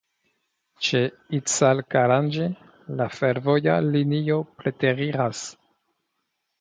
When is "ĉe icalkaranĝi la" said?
0.85-3.09